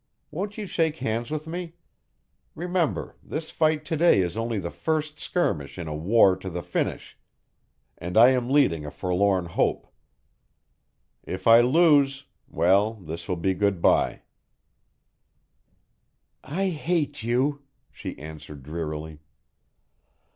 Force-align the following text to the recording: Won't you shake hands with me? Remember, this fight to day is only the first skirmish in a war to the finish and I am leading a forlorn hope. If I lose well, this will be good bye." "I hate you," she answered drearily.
Won't 0.31 0.57
you 0.57 0.65
shake 0.65 0.97
hands 0.97 1.29
with 1.29 1.45
me? 1.45 1.75
Remember, 2.55 3.17
this 3.21 3.51
fight 3.51 3.85
to 3.85 3.95
day 3.95 4.21
is 4.21 4.35
only 4.35 4.57
the 4.57 4.71
first 4.71 5.19
skirmish 5.19 5.77
in 5.77 5.87
a 5.87 5.95
war 5.95 6.35
to 6.37 6.49
the 6.49 6.63
finish 6.63 7.19
and 7.99 8.17
I 8.17 8.29
am 8.29 8.49
leading 8.49 8.83
a 8.83 8.89
forlorn 8.89 9.45
hope. 9.45 9.85
If 11.23 11.45
I 11.45 11.61
lose 11.61 12.25
well, 12.47 12.95
this 12.95 13.27
will 13.29 13.35
be 13.35 13.53
good 13.53 13.79
bye." 13.79 14.23
"I 16.43 16.69
hate 16.69 17.21
you," 17.21 17.61
she 17.91 18.17
answered 18.17 18.63
drearily. 18.63 19.19